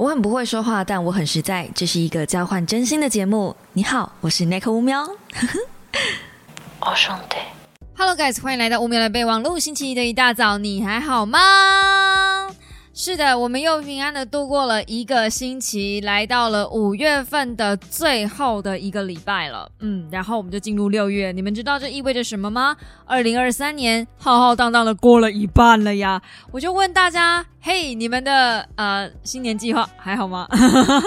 [0.00, 1.68] 我很不会说话，但我很实在。
[1.74, 3.54] 这是一个交换真心的节目。
[3.74, 5.06] 你好，我是 Nick 乌喵。
[6.80, 7.36] 我，兄弟。
[7.98, 9.58] Hello guys，欢迎来到乌喵的备忘录。
[9.58, 11.38] 星期一的一大早，你还好吗？
[13.02, 19.66] 是的，我们又平安的度过了一个星期，来到了五月份的最后的一个礼拜了。
[19.78, 21.32] 嗯，然后我们就进入六月。
[21.32, 22.76] 你们知道这意味着什么吗？
[23.06, 26.20] 二零二三年浩浩荡荡的过了一半了呀！
[26.52, 30.46] 我就问大家，嘿，你们的呃新年计划还好吗？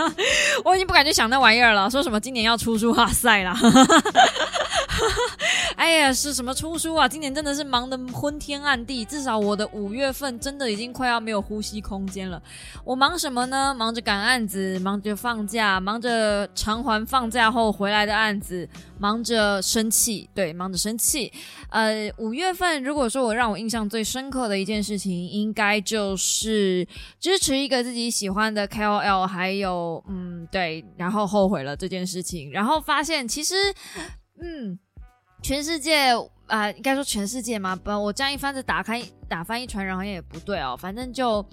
[0.65, 3.55] 我已经不敢去想那玩意儿了，说什么今年要出书哈赛了。
[5.75, 7.07] 哎呀，是什么出书啊？
[7.07, 12.41] 今年真的是忙得昏天暗地，至少我的五月份真的已经快要没有呼吸空间了。
[12.85, 13.73] 我忙什么呢？
[13.73, 18.67] 忙着赶案子，忙着放假，忙着偿还放假后回来的案子，
[18.99, 21.31] 忙着生气，对，忙着生气。
[21.69, 26.87] 呃，五月份如果说我让我印象最深刻的一件事情，应该就是
[27.19, 33.55] 支持一个自己喜欢的 KOL，还有嗯，对，然后后悔了这件事情，然后发现其实，
[34.41, 34.79] 嗯。
[35.43, 36.07] 全世界
[36.47, 37.75] 啊，应该说全世界吗？
[37.75, 40.73] 不，我这样一翻子打开打翻一船人好像也不对哦。
[40.79, 41.45] 反正就，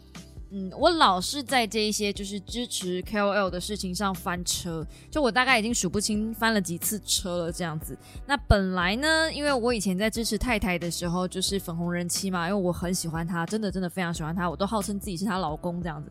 [0.53, 7.99] 嗯，我老是在这一些就是支持 KOL 的事情上翻车，就我大概已经数不清翻了几次车了这样子。
[8.27, 16.09] 那本来呢，因为我以前在支持太太的时候就是粉红人妻嘛，因为我很喜欢她，真的真的非常喜欢她，我都号称自己是她老公这样子。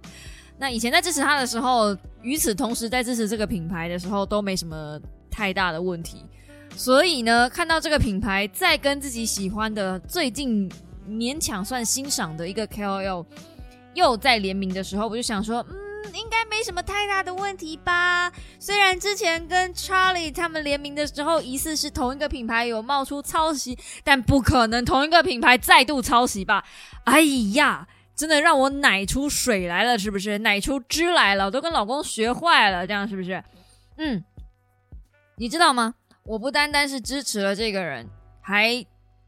[0.58, 5.00] 那以前在支持她的时候，与此同时在支持这个品牌的时候都没什么
[5.32, 6.26] 太大的问题。
[6.80, 10.72] 所以呢，看到这个品牌在跟自己喜欢的、最近
[11.06, 13.26] 勉强算欣赏的一个 KOL
[13.94, 15.76] 又在联名的时候，我就想说，嗯，
[16.14, 18.32] 应该没什么太大的问题吧。
[18.60, 26.64] 虽然之前跟 Charlie 他们联名的时候，疑似是同一个品牌有冒出抄袭，但不可能同一个品牌再度抄袭吧？
[27.04, 27.20] 哎
[27.56, 30.38] 呀，真的让我奶出水来了，是不是？
[30.38, 33.44] 奶出汁来了，都跟老公学坏了，这样是不是？
[33.98, 34.24] 嗯，
[35.36, 35.96] 你知道吗？
[36.30, 38.08] 我不单单是支持了这个人，
[38.40, 38.86] 还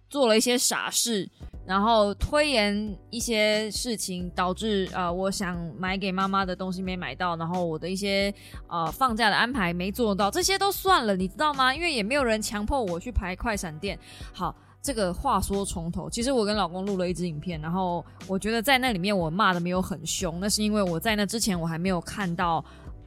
[0.08, 1.28] 做了一些傻事，
[1.66, 8.32] 然后推延一些事情，导致呃，我想买给妈妈的东西没买到，然后我的一些
[8.68, 11.74] 呃放假的安排没做到，这些都算了，你知道吗？
[11.74, 13.98] 因为也没有人强迫我去排快闪店。
[14.32, 22.64] 好，这个话说从头，其实我跟老公录了一支影片，然后我觉得在那里面我骂的没有很凶，那是因为我在那之前我还没有看到。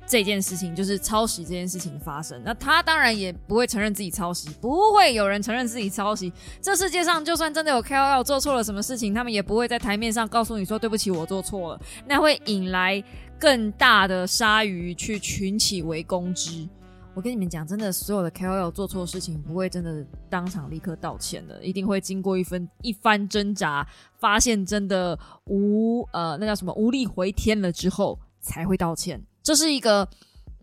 [0.07, 6.33] 这件事情就是抄袭这件事情发生，那他当然也不会承认自己抄袭，不会有人承认自己抄袭。
[6.61, 13.03] 这世界上就算真的有 KOL 做错了什么事情，他们也不会在台面上告诉你说对不起，我做错了，那会引来
[13.39, 16.69] 更大的鲨鱼去群起围攻之。
[17.15, 23.87] 我跟你们讲，真的所有的 KOL 做错事情，不会真的当场立刻道歉的，一定会经过一分一番挣扎，
[24.19, 29.23] 发现真的无呃那叫什么无力回天了之后，才会道歉。
[29.45, 30.09] 这是一个，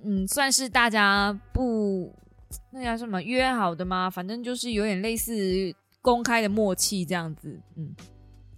[0.03, 2.13] 嗯，算是大家不
[2.73, 4.09] 那叫什么约好的吗？
[4.09, 5.33] 反正就是有点类似
[6.01, 7.95] 公开的默契这样子，嗯，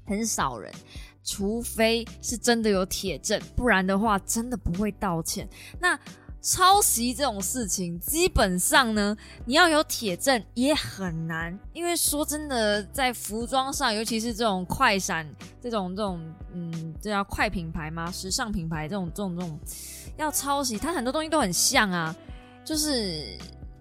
[0.07, 0.73] 很少人，
[1.23, 5.47] 除非是真的有铁证，不然的话真的不会道歉。
[5.79, 5.99] 那。
[6.43, 9.15] 抄袭这种事情，基本上呢，
[9.45, 11.57] 你要有铁证也很难。
[11.71, 15.25] 因为说真的，在服装上，尤其是这种快闪、
[15.61, 16.21] 这种这种，
[16.53, 18.11] 嗯，这叫快品牌吗？
[18.11, 19.57] 时尚品牌这种这种这种，
[20.17, 22.13] 要抄袭，它很多东西都很像啊，
[22.65, 23.23] 就是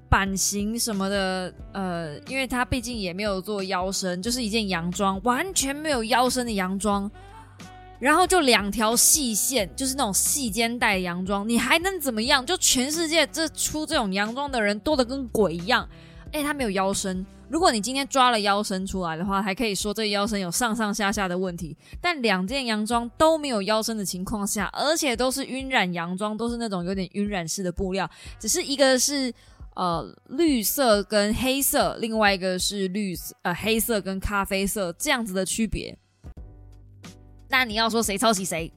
[0.09, 7.11] 版型什么的，呃，因为它毕竟也没有做腰身，就是一件洋装，完全没有腰身的洋装。
[8.03, 12.45] 然后就两条细线，就是那种细肩带洋装，你还能怎么样？
[12.45, 15.89] 就全世界这出这种洋装的人多的跟鬼一样。
[16.33, 17.25] 哎，他没有腰身。
[17.49, 21.77] 如果你今天抓了腰身出来的话，还可以说这腰身有上上下下的问题。
[22.01, 29.33] 但两件洋装都没有腰身的情况下，而且都是晕染洋装，都是那种有点晕染式的布料，只是一个是
[29.77, 35.97] 呃绿色跟黑色，另外一个是绿色呃黑色跟咖啡色这样子的区别。
[37.53, 38.73] 那你要说谁抄袭谁？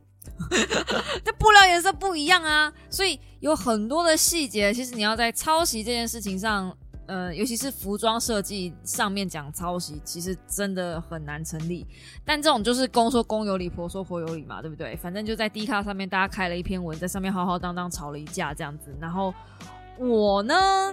[1.23, 4.73] 这布料颜色不一样啊，所以有很多的细节。
[4.73, 6.75] 其实你要在抄袭这件事情上，
[7.05, 11.87] 呃，尤其是服装设计上面讲抄袭，其实真的很难成立。
[12.25, 14.93] 但这种就是公说公有理，婆说婆有理嘛，对不对？
[14.97, 18.93] 反正就在 D 卡上面，大家开了一篇文，在上面浩浩荡荡吵了一架这样子。
[18.99, 19.33] 然后
[19.97, 20.91] 我呢？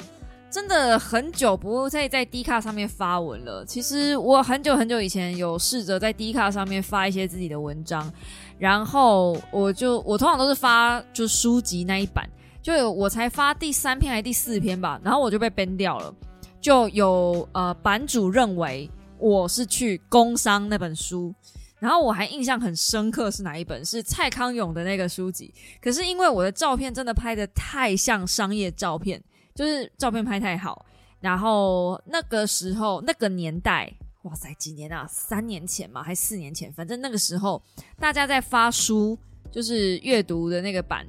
[0.52, 3.64] 真的很久不再在 D 卡上面发文了。
[3.64, 8.12] 其实我很久很久以前有试着在 D 卡上面发一些自己的文章，
[8.58, 12.28] 然后我就我通常都是发就书籍那一版，
[12.60, 16.14] 就有我才发第三篇还是第四篇吧，然后我就被 ban 掉了。
[16.60, 21.34] 就有呃版主认为我是去工商那本书，
[21.78, 23.82] 然后我还印象很深刻是哪一本？
[23.82, 25.52] 是蔡康永的那个书籍。
[25.80, 29.20] 可是因为我的照片真的拍的太像商业照片，
[29.54, 30.84] 就是照片拍太好。
[31.20, 35.06] 然后那个时候那个年代，哇塞，几年啊？
[35.08, 36.72] 三年前嘛，还四年前？
[36.72, 37.62] 反正那个时候
[37.98, 39.16] 大家在发书，
[39.50, 41.06] 就是阅读的那个版。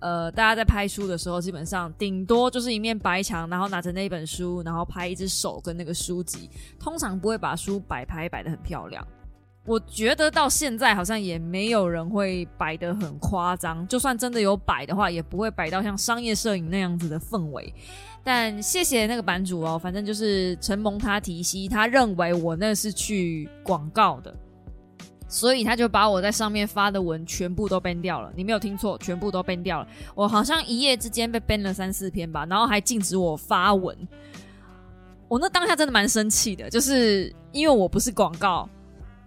[0.00, 9.06] 呃，大家在拍书的时候，基本上顶多就是一面白墙，然后拿着那本书，然后拍一只手跟那个书籍，通常不会把书摆拍摆的很漂亮。
[9.66, 17.72] 我觉得到现在好像也没有人会摆的很夸张，就算真的有摆的话，也不会摆到像商业摄影那样子的氛围。
[18.22, 24.34] 但谢谢那个版主哦，反正就是承蒙他提携，他认为我那是去广告的。
[25.26, 29.88] 所以他就把我在上面发的文全部都 ban 掉了，你没有听错，全部都 ban 掉了。
[30.14, 33.96] 我好像一夜之间被 ban 了三四篇吧，然后还禁止我发文。
[35.26, 38.68] 我那当下真的蛮生气的，就是因为我不是广告。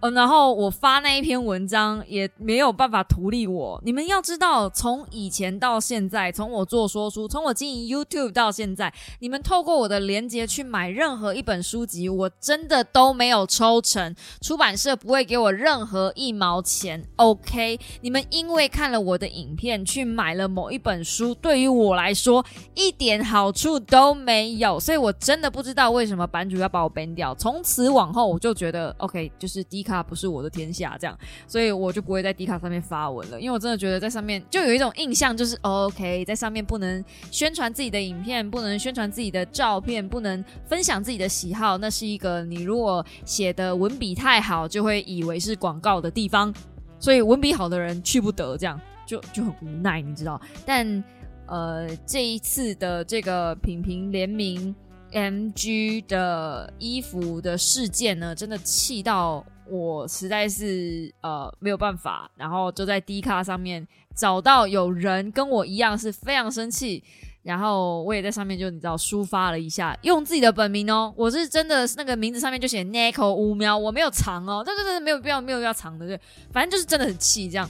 [0.00, 3.82] 嗯，然后我发那一篇文章也没有办法图利我。
[3.84, 17.04] 你们要知道，从以前到现在，从我做说书，从我经营 YouTube 到现在，你们透过我的链接去买任何一本书籍，我真的都没有抽成，出版社不会给我任何一毛钱。
[17.16, 22.44] OK，你们因为看了我的影片去买了某一本书，对于我来说
[22.76, 27.34] 一点好处都没有，所以我真的不知道为什么版主要把我 ban 掉。
[27.34, 29.87] 从此往后，我就觉得 OK，就是第一。
[29.88, 46.52] 卡不是我的天下，这样，所以我就不会在迪卡上面发文了，因为我真的觉得在上面就有一种印象，就是 OK，在上面不能宣传自己的影片，不能宣传自己的照片，不能分享自己的喜好，那是一个你如果写的文笔太好，就会以为是广告的地方，
[47.00, 50.40] 所以文笔好的人去不得，这样就就很无奈，你知道？
[50.66, 51.02] 但
[51.46, 54.74] 呃，这一次的这个品评联名
[55.12, 59.42] MG 的衣服的事件呢，真的气到。
[59.70, 63.86] 我实在是呃没有办法，然后就在 D 卡上面
[64.16, 67.02] 找到有人跟我一样是非常生气，
[67.42, 76.20] 然后我也在上面就你知道抒发了一下，用自己的本名哦，我是真的那个名字上面就写 Nico 五秒，我没有藏哦，对对对，没有必要没有必要藏的，对，
[76.52, 77.68] 反正就是真的很气这样，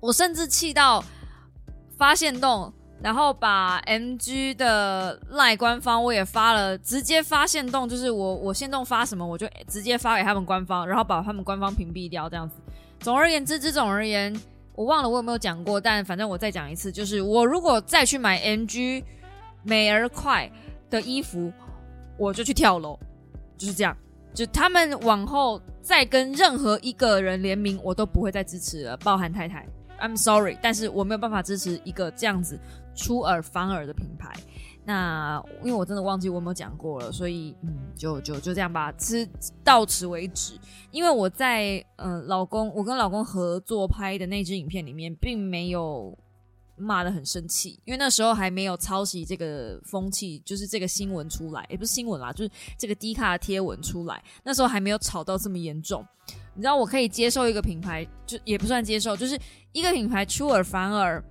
[0.00, 1.04] 我甚至气到
[1.96, 2.72] 发现洞。
[3.02, 12.56] 然后把 MG 的赖官方我也发了，直接发现动，就是我我现动发什么，我就直接发给他们官方，然后把他们官方屏蔽掉，这样子。
[13.00, 14.34] 总而言之，这总而言，
[14.74, 19.04] 我忘了我有没有讲过，但反正我再讲一次，就是我如果再去买 MG
[19.62, 20.50] 美而快
[20.88, 21.52] 的衣服，
[22.16, 22.98] 我就去跳楼，
[23.58, 23.94] 就是这样。
[24.32, 29.66] 就他们往后再跟任何一个人联名，我都不会再支持了，包含太太。
[30.00, 32.58] I'm sorry，但是我没有办法支持一个这样子。
[32.94, 34.32] 出尔反尔的品牌，
[34.84, 39.26] 那因为我真的忘记我有没有讲过了，所以嗯，就就就这样吧，此
[39.62, 40.58] 到此为止。
[40.90, 46.16] 因为我在嗯，老公，我跟老公合作拍的那支影片里面，并没有
[46.76, 56.06] 骂的很生气，因为那时候还没有抄袭这个风气，就是这个新闻出来，也不是新闻啦，就是这个低卡贴文出来，那时候还没有吵到这么严重。
[56.54, 59.38] 你知道，我可以接受一个品牌，就也不算接受，就是
[59.72, 61.24] 一个品牌出尔反尔。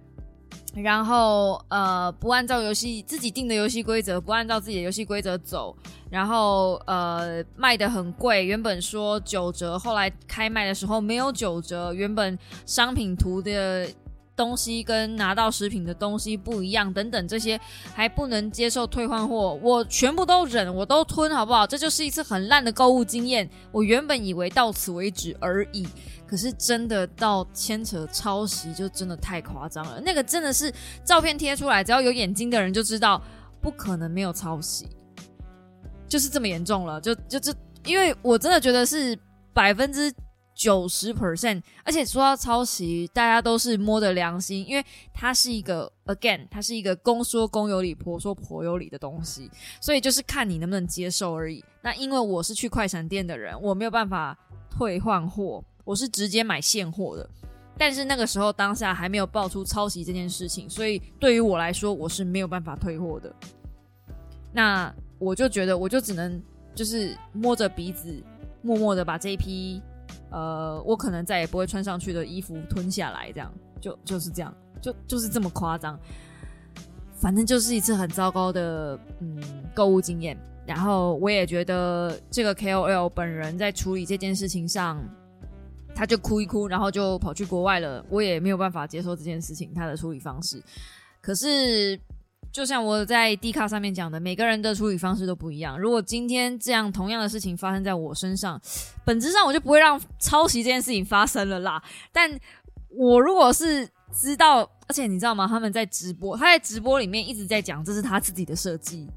[0.75, 5.75] 然后呃，不按照游戏自己定的游戏规则，不按照自己的游戏规则走，
[6.09, 13.87] 然后呃卖的很贵，原本说九折，后来开卖的时候没有九折，原本商品图的
[14.35, 17.59] 东西跟拿到食品的东西不一样，等等这些
[17.93, 21.67] 还不能接受退换货，我全部都忍，我都吞，好不好？
[21.67, 23.49] 这就是一次很烂的购物经验。
[23.71, 25.87] 我原本以为到此为止而已。
[26.25, 30.01] 可是真的到牵扯抄袭，就真的太夸张了。
[30.01, 33.21] 那个真的是照片贴出来，只要有眼睛的人就知道，
[33.61, 34.87] 不可能没有抄袭，
[36.07, 36.99] 就是这么严重了。
[36.99, 37.53] 就就就，
[37.85, 39.15] 因为我真的觉得是
[39.53, 40.11] 百分之
[40.63, 49.51] 九十 percent，而且说到抄袭，大家都是摸着良心，因为它是一个 again，它是一个公说公有理，婆说婆有理的东西，
[49.81, 51.61] 所以就是看你能不能接受而已。
[51.81, 54.37] 那因为我是去快闪店的人，我没有办法
[54.69, 55.61] 退换货。
[55.83, 57.29] 我是直接买现货的，
[57.77, 63.35] 但是那个时候当下还没有爆出抄袭这件事情，所以对于我来说我是没有办法退货的。
[64.53, 66.41] 那我就觉得我就只能
[66.73, 68.23] 就是摸着鼻子，
[68.61, 69.81] 默默的把这一批
[70.33, 73.49] 呃我可能再也不会穿上去的衣服吞下来，这样
[73.79, 75.97] 就就是这样，就就是这么夸张。
[77.15, 79.41] 反正就是一次很糟糕的嗯
[79.73, 80.37] 购物经验。
[80.65, 85.01] 然后我也觉得这个 KOL 本人在处理这件事情上。
[85.95, 88.03] 他就哭一哭，然后就跑去国外了。
[88.09, 90.59] 我也没有办法接受这件事情，他的处理方式。
[91.21, 91.95] 可是
[92.53, 95.77] 就像我在 D 卡上面讲的，每个人的处理方式都不一样。
[95.77, 98.61] 如果今天这样同样的事情发生在我身上，
[99.03, 101.81] 本质上我就不会让抄袭这件事情发生了啦。
[102.11, 102.29] 但
[102.89, 105.47] 我如果是知道，而且你知道吗？
[105.47, 109.09] 他们在直播，他在直播里面一直在讲这是他自己的设计。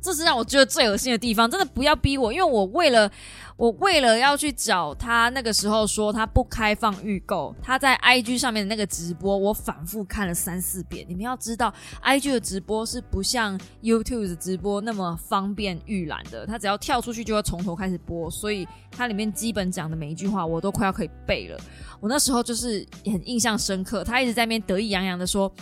[0.00, 3.10] 这是让我觉得最恶心的地方，真的不要逼我，因为我为了
[3.56, 11.04] 我为了要去找他那个时候说他不开放预购，他在 IG 上面的那个直播，我反复看了三四遍。
[11.08, 11.72] 你们要知道
[12.04, 21.58] ，IG 的直播是不像 YouTube 的直播那么方便预览的，他只要跳出去就要从头开始播，所以它里面基本讲的每一句话我都快要可以背了。
[22.00, 25.52] 我那时候就是很印象深刻，他一直在那边得意洋洋的说：“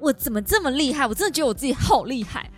[0.00, 1.06] 我怎么这么厉害？
[1.06, 2.50] 我真的觉得我自己好厉害。”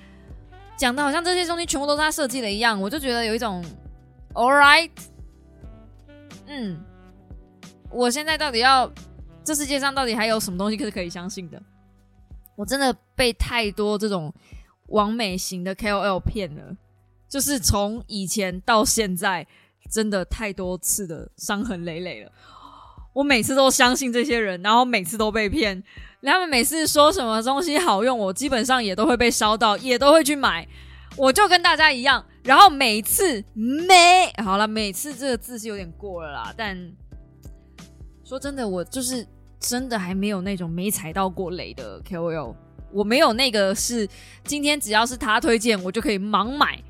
[0.77, 3.65] 讲的好像这些东西全部都是他设计的一样，我就觉得有一种
[4.35, 4.91] ，All right，
[6.47, 6.79] 嗯，
[7.91, 8.91] 我现在到底要，
[9.43, 11.61] 这世界上到底还有什么东西是可以相信的？
[12.57, 14.33] 我真的被太多这种
[14.89, 16.77] 完美型的 KOL 骗了，
[17.29, 19.47] 就是从以前到现在，
[19.91, 22.31] 真的太多次的伤痕累累了。
[23.15, 25.83] 我每次都相信这些人，然后每次都被骗。
[26.23, 30.67] 他们每次说什么东西好用，我基本上也都会被烧到，也都会去买。
[31.17, 36.55] 我就跟大家一样，然后每次没好了，每次这个字是有点过了啦。
[36.57, 36.77] 但
[38.25, 39.27] 说真的，我就是
[39.59, 42.55] 真的还没有那种没踩到过雷的 KOL，
[42.93, 44.07] 我没有那个是
[44.45, 46.83] 今天只要是他推荐，我就可以盲买。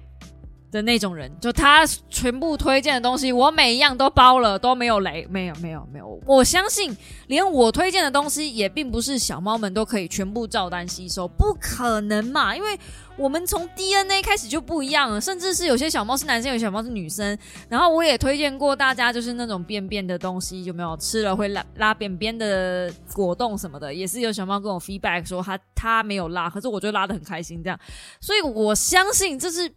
[0.77, 6.21] 的那种人，就他全部推荐的东西，我每一样都包了，都没有雷，没有，没有，没有。
[6.27, 6.95] 我相信，
[7.29, 12.55] 连我推荐的东西，也并不是小猫们都可以全部照单吸收，不可能嘛？
[12.55, 12.79] 因为
[13.17, 17.37] 我们从 DNA 开始就不一样了，甚至是有些小猫是男生，有些小猫是女生。
[17.71, 27.81] 然后我也推荐过大家，就是那种便便的东西，有没有吃了会拉拉便便的果冻什么的，也是有小猫跟我 feedback 说他他没有拉，可是我就拉的很开心这样。
[28.21, 29.73] 所以我相信这是。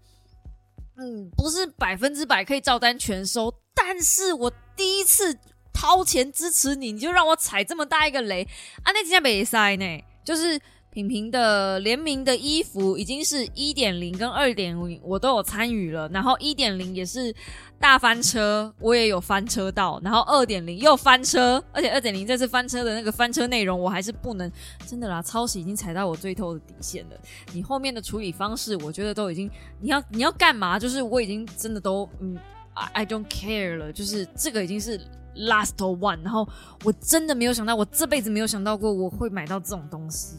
[1.00, 5.38] 嗯，不是百分之百可以照单全收，但是我第一次
[5.74, 8.44] 掏钱支持你，你就让我踩这么大一个雷
[8.84, 8.92] 啊！
[8.92, 10.60] 那今天没塞呢，就是。
[11.00, 16.10] 品品的联名的衣服已经是一点零跟二点零，我都有参与了。
[16.10, 17.34] 然后一点零也是
[17.80, 19.98] 大翻车，我也有翻车到。
[20.04, 24.52] 然后二点零又翻车，而且二点零这次翻车的那个翻车内容，我还是不能
[24.86, 27.16] 真的啦，抄袭已经踩到我最透的底线了。
[27.54, 30.78] 你后面的处理方式，我觉得都已经，你要你要干嘛？
[30.78, 32.38] 就是我已经真的都嗯
[32.74, 33.94] ，I don't care 了。
[33.94, 35.00] 就是这个已经是
[35.38, 36.22] last one。
[36.22, 36.46] 然后
[36.84, 40.38] 我真的没有想到，我这辈子没有想到过我会买到这种东西。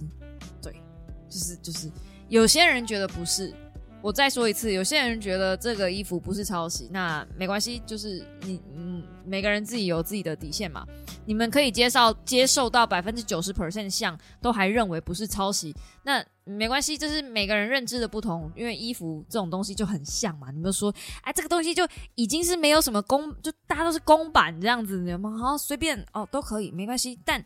[1.31, 1.91] 就是就是，
[2.29, 3.55] 有些人觉得不是。
[4.03, 7.83] 我再说一次，有些人觉得这个衣服不是抄袭，那没关系。
[7.85, 10.87] 就是你嗯，每个人自己有自己的底线嘛。
[11.27, 16.97] 你们可以接受接受到百分之九十 percent 像，都还认为不是抄袭，那没关系。
[16.97, 20.51] 这是每个人认知的不同，因为衣服这种东西就很像嘛。
[20.51, 27.21] 你们说，哎，这个东西就已经是没有什么公，就大家都是公版这样子，你们好随便哦都可以，没关系。
[27.23, 27.45] 但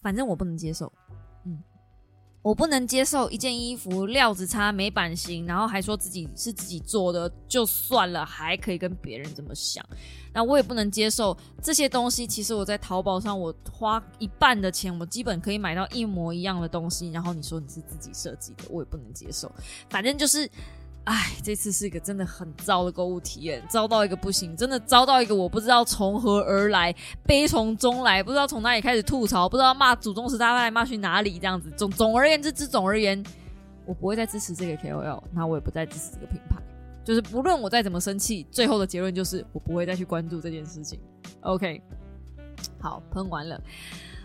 [0.00, 0.92] 反正我不能接受。
[2.42, 9.84] 我不能接受一件衣服料子差没版型，然后还说自己是自己做的，就算了，还可以跟别人这么想。
[10.32, 12.26] 那我也不能接受这些东西。
[12.26, 17.10] 其实我在淘宝上，我花一半的钱，我基本可以买到一模一样的东西。
[17.10, 19.50] 然后你说你是自己设计的，我也不能接受。
[19.88, 20.50] 反正就是。
[21.04, 26.94] 唉，这次是一个真的很糟的购物体验，糟到一个不行，真的糟到一个我不知道从何而来，
[27.26, 31.68] 悲从中来，不知道从哪里开始吐槽，不知道骂祖宗十八代骂去哪里，这样子。
[31.76, 33.20] 总总而言之，之总而言，
[33.84, 36.62] 我不会再支持这个 KOL，那我也不再支持这个品牌。
[37.04, 41.00] 就是不论我再怎么生气，最后的结论就是我不会再去关注这件事情。
[41.40, 41.82] OK，
[42.80, 43.60] 好，喷完了。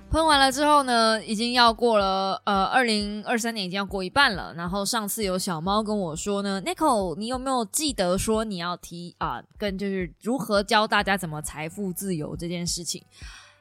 [0.10, 4.54] 喷完了之后呢，已经要过了，呃，二零二三年已经要过一半了。
[4.56, 13.04] 然后上次有小猫跟我说呢 n i c o 你有没有记得说你要提啊，跟就是如何教大家怎么财富自由这件事情？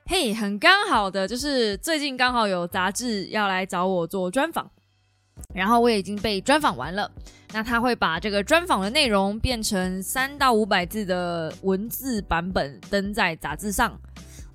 [0.06, 4.70] 嘿，很刚好的，就是最近刚好有杂志要来找我做专访，
[5.52, 7.10] 然后我也已经被专访完了。
[7.52, 13.98] 那他会把这个专访的内容变成三到五百字的文字版本登在杂志上。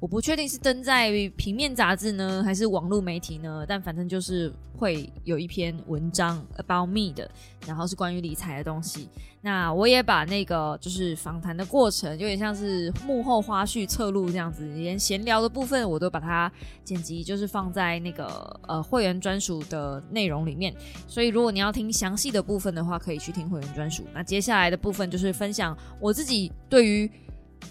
[0.01, 7.29] 我不确定是登在平面杂志呢，还是网络媒体呢，但反正就是会有一篇文章 about me 的，
[7.67, 9.07] 然后是关于理财的东西。
[9.41, 16.51] 那我也把那个就是访谈的过程，有点像是幕后花絮侧录这样子，连闲聊的部分我都把它
[16.83, 20.73] 剪辑，就是放在那个呃会员专属的内容里面。
[21.07, 24.03] 所以如果你要听详细的部分的话，可以去听会员专属。
[24.15, 27.07] 那接下来的部分就是分享我自己对于。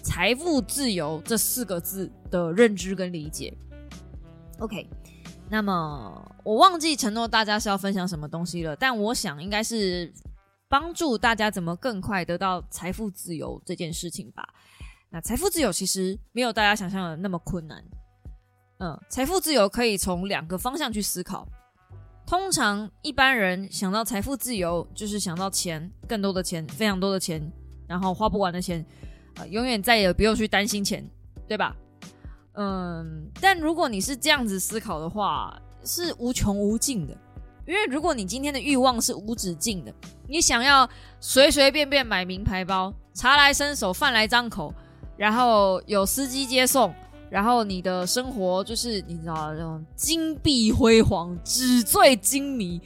[0.03, 3.53] 财富自由这四个字的认知跟理解。
[4.59, 4.89] OK，
[5.49, 10.11] 那么我忘记承诺大家是要分享什么东西了，但我想应该是
[10.69, 14.47] 帮助大家怎么更快得到财富自由这件事情吧。
[15.09, 17.83] 那财富自由其实没有大家想象的那么困难。
[18.79, 21.47] 嗯，财富自由可以从两个方向去思考。
[22.25, 27.51] 通常一般人想到财富自由，就是想到钱，更多的钱，非常多的钱，
[27.87, 28.85] 然后花不完的钱，
[29.35, 31.07] 啊，永远再也不用去担心钱，
[31.47, 31.75] 对吧？
[32.53, 37.17] 嗯，但如果你是这样子思考的话，是无穷无尽的。
[37.65, 39.93] 因为如果你今天的欲望是无止境的，
[40.27, 44.73] 你想要随随便便买名牌包，茶来伸手，饭来张口，
[45.15, 46.93] 然后有司机接送。
[47.31, 52.81] 然后你的生活就是你知道那种金碧辉煌、纸醉金迷，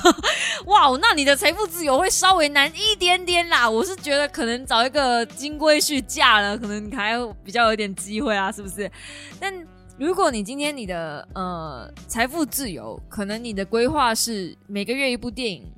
[0.64, 0.88] 哇！
[0.98, 3.68] 那你的财富自由会稍微难一点点啦。
[3.68, 8.90] 我是觉得可能找一个金龟婿嫁了，可能你还比较有点机会啊，是不是？
[9.38, 9.52] 但
[9.98, 15.70] 如果你今天你的呃财富自由，可能你的规划是每个月一部电影，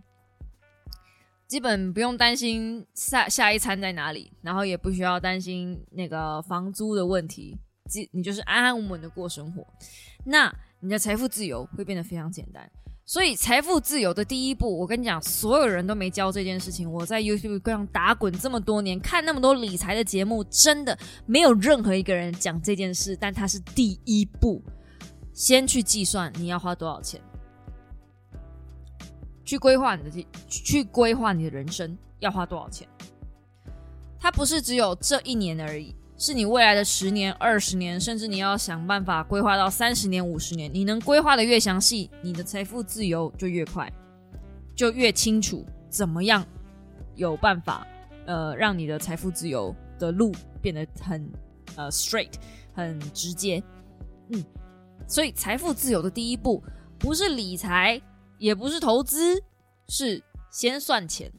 [1.49, 7.59] 基本不用担心下下一餐在哪里，然后也不需要担心那个房租的问题。
[7.88, 9.67] 即你就是安安稳稳的过生活，
[10.25, 12.71] 那你的财富自由会变得非常简单。
[13.07, 16.91] 所以财富自由的第一步，我跟你讲，所有人都没教这件事情。
[16.91, 23.14] 我在 YouTube 上打滚这么多年，看那么多理财的节目，真的没有任何一个人讲这件事。
[23.14, 24.62] 但它是第一步，
[25.35, 27.21] 先去计算你要花多少钱，
[29.45, 32.88] 去规划你的去规划你的人生要花多少钱。
[34.19, 35.95] 它不是只有这一年而已。
[36.25, 40.73] 是你未来的十年、二十年，甚至你要想办法规划到三十年、五十年。
[40.73, 43.93] 你能规划的越详细，你的财富自由就越快，
[44.75, 46.43] 就越清楚怎么样
[47.14, 47.87] 有办法，
[48.25, 51.31] 呃，让你的财富自由的路变得很
[51.76, 52.33] 呃 straight，
[52.73, 53.62] 很直接。
[54.31, 54.43] 嗯，
[55.07, 56.64] 所以财富自由的第一步
[56.99, 58.00] 不是理财，
[58.38, 59.43] 也不是投资，
[59.88, 61.31] 是先算钱。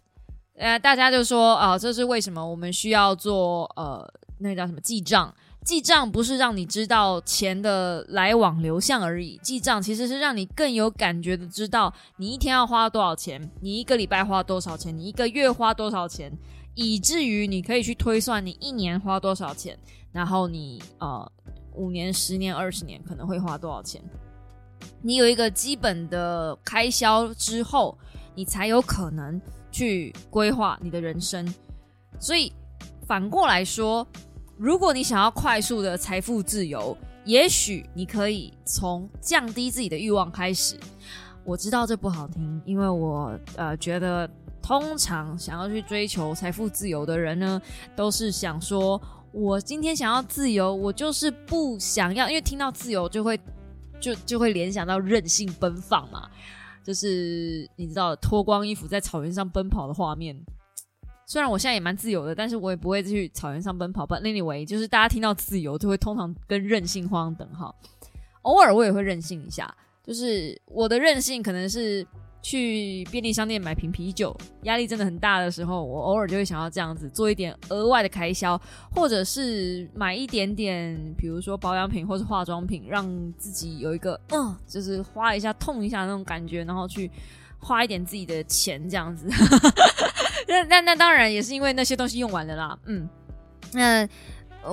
[0.57, 4.07] 呃，大家就说啊，这是为什么我们需要做呃。
[4.39, 5.33] 那个叫什么记账？
[5.63, 16.31] 记账不是让你知道钱的来往流向而已，记账其实是让你更有感觉的知道你一天要花多少钱，你一个礼拜花多少钱，你一个月花多少钱，
[16.75, 19.75] 以至于你可以去推算你一年花多少钱，
[20.11, 21.31] 然后你呃
[21.73, 23.99] 五年、十年、二十年可能会花多少钱。
[25.01, 27.97] 你有一个基本的开销之后，
[28.35, 31.51] 你才有可能去规划你的人生。
[32.19, 32.53] 所以
[33.07, 34.07] 反过来说。
[34.57, 40.77] 如果你想要快速的财富自由，也许你可以从降低自己的欲望开始。
[41.43, 44.29] 我知道这不好听，因为我呃觉得，
[44.61, 47.61] 通常想要去追求财富自由的人呢，
[47.97, 48.99] 都是想说，
[49.33, 53.37] 我今天想要自由，我就是不想要，因为听到自由就会
[53.99, 56.29] 就就会联想到任性奔放嘛，
[56.81, 60.33] 就是你知道脱光衣服在草原上奔跑的画面。
[61.25, 64.05] 虽然我现在也蛮自由的，但是我也不会去草原上奔跑。
[64.05, 67.75] But anyway，就是大家听到自由，就会通常跟任性画上等号。
[68.43, 72.05] 偶尔我也会任性一下，就是我的任性可能是
[72.43, 78.55] 去便利商店买瓶啤酒，压力真的很大的时候，我偶尔就会想要这样子做一点额外的开销，
[78.93, 87.09] 或者是买一点点，比如说保养品或是化妆品，让自己有一个嗯，就是花一下痛一下那种感觉，然后去
[87.57, 89.27] 花一点自己的钱这样子。
[90.47, 93.09] 那那那当然也是因为那些东西用完了啦，嗯，
[93.73, 94.07] 那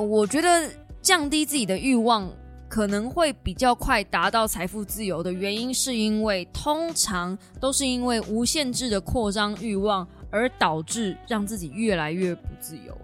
[0.00, 2.30] 我觉得降低自己的欲望
[2.68, 12.96] 可能会比较快达到财富自由的原因，是因为通常都是因为无限制的扩张欲望而导致让自己越来越不自由。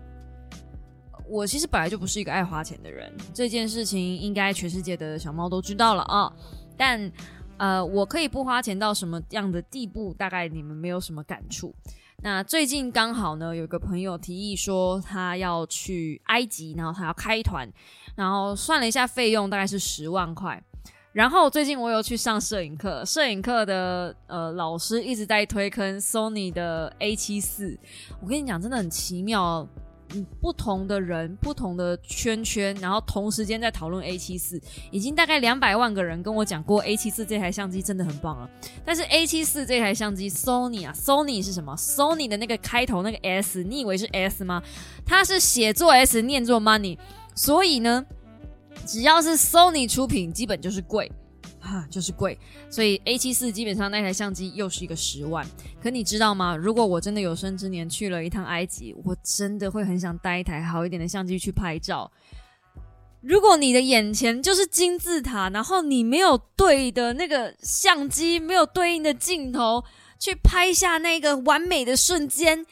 [1.28, 6.32] 我其实本来就不是一个爱花钱的人，这件事情应该全世界的小猫都知道了啊，
[6.74, 7.12] 但
[7.58, 11.74] 呃，我可以不花钱到什么样的地步，大概你们没有什么感触。
[12.20, 17.68] 那最近刚好呢，有个朋友提议说他要去埃及，然后他要开团，
[18.16, 20.60] 然后算了一下费用，大概是十万块。
[21.12, 27.78] 然后最近我有去上摄影课，摄影课的呃老师一直在推坑 Sony 的 A 七四，
[28.20, 29.66] 我跟你讲，真的很奇妙。
[30.14, 34.58] 嗯，不同的人，不同的圈圈，然后同时间在讨论 A 七四，
[34.90, 38.48] 已经大概两百万个人跟我讲过 A 七四这台相机真的很棒了。
[38.86, 44.62] 但是 A 七四这台相机，Sony 啊，Sony 是什么？Sony 的那个开头那个 S，你以为是 S 吗？
[45.04, 46.96] 它是写作 S，念作 Money，
[47.34, 48.06] 所以呢，
[48.86, 51.12] 只要是 Sony 出品，基本就是贵。
[51.90, 52.38] 就是贵，
[52.70, 55.46] 所以 A 七四基本上那台相机又是一个十万。
[55.82, 56.56] 可你知道吗？
[56.56, 62.10] 如果我真的有生之年去了一趟埃及，我真的会很想带一台好一点的相机去拍照。
[63.20, 69.82] 如果你的眼前就是金字塔，然后你没有对的那个相机，没有对应的镜头
[70.20, 72.64] 去拍下那个完美的瞬间，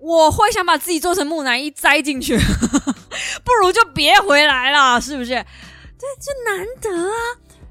[0.00, 2.38] 我会想把自己做成木乃伊栽进去，
[3.44, 5.30] 不如就别回来了，是不是？
[5.98, 7.16] 对，这难得啊。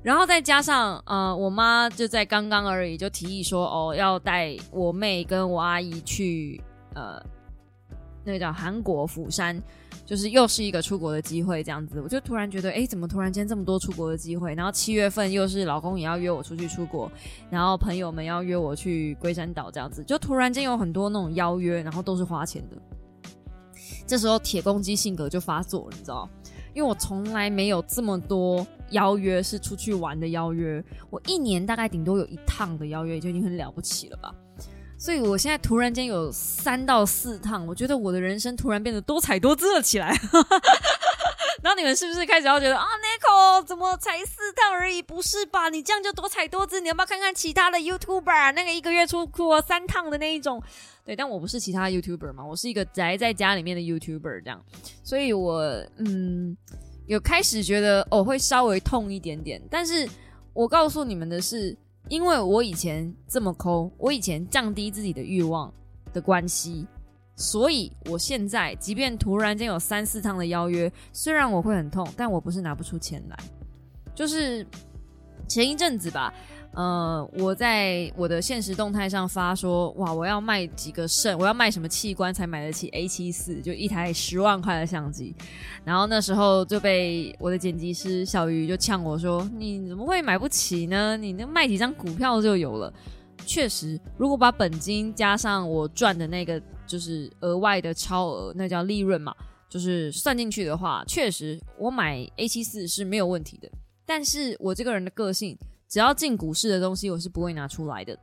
[0.06, 6.62] 然后再加上呃，我妈就在刚刚而已就提议说，哦，要带我妹跟我阿姨去
[6.94, 7.20] 呃，
[8.24, 9.60] 那个叫韩国釜山。
[10.06, 14.54] 就是又是一个出国的机会，这样子，我就突然觉得，哎，怎么突然间这么多出国的机会？
[14.54, 17.12] 然后七月份又是老公也要约我出去出国，
[17.50, 22.78] 然后朋友们要约我去龟山岛，这样子，就突然间有很多那种邀约，然后都是花钱的。
[24.06, 26.30] 这时候铁公鸡性格就发作了，你知道？
[26.76, 34.36] 因为我从来没有这么多邀约是出去玩的邀约，我一年大概顶多有一趟的邀约，就已经很了不起了吧。
[34.97, 40.10] 所以，我现在突然间有三到四趟，我觉得我的人生突然变得多彩多姿了起来。
[41.62, 45.01] 然后你们是不是开始要觉得啊，Nico 怎么才四趟而已？
[45.01, 45.69] 不是吧？
[45.69, 46.79] 你这样就多彩多姿？
[46.79, 48.53] 你要不要看看其他的 YouTuber？
[48.53, 50.62] 那个一个月出过三趟的那一种？
[51.03, 54.63] 对，但我不是其他 YouTuber 嘛，我是一个宅在家里面的 YouTuber，这样。
[55.03, 55.62] 所以我
[55.97, 56.55] 嗯，
[57.08, 59.62] 有开始觉得哦，会稍微痛一点点。
[59.69, 60.08] 但是
[60.53, 61.75] 我告诉你们的是。
[62.10, 65.74] 因为我以前这么抠，我以前降低自己的欲望
[66.13, 66.86] 的关系，
[67.36, 73.38] 所以我现在即便突然间有三四趟的邀约，虽然我会很痛，但我不是拿不出钱来，
[74.13, 74.65] 就是
[75.48, 76.34] 前一阵子吧。
[76.76, 85.34] 呃，我在我的现实动态上发说，哇，我要卖几个肾，我要卖什么器官才买得起 A 七四，就一台十万块的相机。
[85.86, 91.16] 然后那时候就被我的剪辑师小鱼就呛我说，你怎么会买不起呢？
[91.16, 92.94] 你那卖几张股票就有了。
[93.46, 99.34] 确实，如果把本金加上我赚的那个就是额外的超额，那叫利润嘛，
[99.70, 103.70] 就是算进去的话，确实我买 A 七四是没有问题的。
[104.06, 105.58] 但是我这个人的个性。
[105.88, 108.17] 只要进股市的东西，我是不会拿出来的。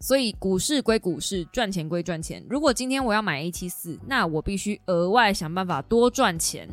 [0.00, 2.44] 所以股市归股市，赚钱归赚钱。
[2.50, 6.68] 如果今天我要买 A 七四，那我必须额外想办法多赚钱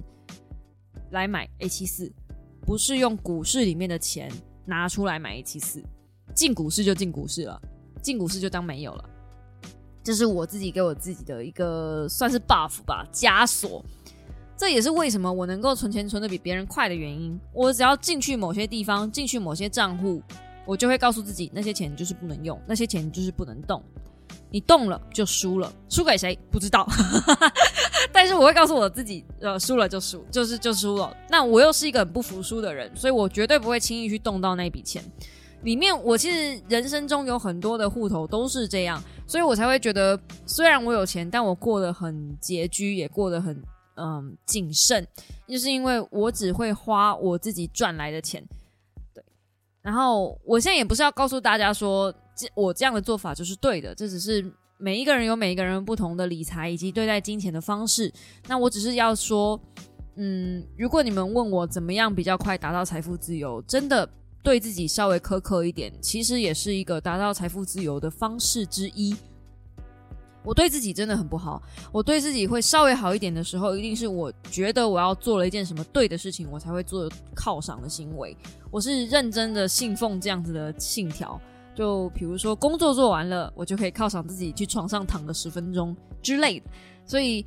[1.11, 2.11] 来买 A 七四，
[2.61, 4.31] 不是用股市里面的钱
[4.65, 5.83] 拿出来买 A 七四。
[6.33, 7.61] 进股市就进股市了，
[8.01, 9.09] 进股市就当没有了。
[10.01, 13.83] 这是我自己给我自己的一个算是 buff 吧，枷锁。
[14.59, 17.39] 这也是为什么我能够存钱存的比别人快的原因。
[17.53, 20.21] 我只要进去某些地方，进去某些账户，
[20.65, 23.81] 我就会告诉自己，那些钱就是不能用，那些钱就是不能动。
[24.51, 26.85] 你动了就输了，输给谁不知道。
[28.11, 31.15] 但是我会告诉我自己，呃，输了就输，就是就输了。
[31.29, 35.01] 那我又是一个很不服输的人，所以我绝对不会轻易去动到那笔钱。
[35.63, 43.57] 里面我其实人生中有很多的户头都是这样，所以我才会觉得，虽然我有钱，但我过得很拮据，也过得很。
[43.99, 45.05] 嗯，谨慎，
[45.45, 48.41] 就是因为我只会花我自己赚来的钱，
[49.13, 49.21] 对。
[49.81, 58.09] 然后我现在也不是要告诉大家说，这我这样的做法就是对的，这只是每一个人有每一个人不同的理财以及对待金钱的方式。
[58.47, 59.59] 那我只是要说，
[60.15, 64.09] 嗯，如果你们问我怎么样比较快达到财富自由，真的
[64.41, 69.13] 对自己稍微苛刻一点，其实也是一个达到财富自由的方式之一。
[70.43, 71.61] 我对自己真的很不好。
[71.91, 78.35] 我对自己会稍微好一点的时候，一定是我觉得我要做了一件什么对的事情，我才会做犒赏的行为。
[78.71, 81.39] 我是认真的信奉这样子的信条。
[81.75, 86.65] 就比如说工作做完了，我就可以犒赏自己去床上躺个十分钟之类的。
[87.05, 87.45] 所以